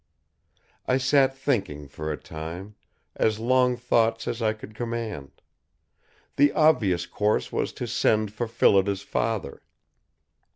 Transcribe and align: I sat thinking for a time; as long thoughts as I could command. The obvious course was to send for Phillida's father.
I 0.87 0.97
sat 0.97 1.37
thinking 1.37 1.87
for 1.87 2.11
a 2.11 2.17
time; 2.17 2.73
as 3.15 3.37
long 3.37 3.77
thoughts 3.77 4.27
as 4.27 4.41
I 4.41 4.51
could 4.51 4.73
command. 4.73 5.43
The 6.37 6.51
obvious 6.53 7.05
course 7.05 7.51
was 7.51 7.71
to 7.73 7.85
send 7.85 8.33
for 8.33 8.47
Phillida's 8.47 9.03
father. 9.03 9.61